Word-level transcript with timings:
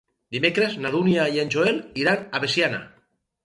Dimecres 0.35 0.73
na 0.85 0.93
Dúnia 0.95 1.27
i 1.37 1.39
en 1.43 1.55
Joel 1.57 1.79
iran 2.05 2.27
a 2.41 2.45
Veciana. 2.49 2.85